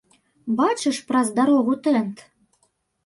[0.61, 2.17] Бачыш праз дарогу тэнт?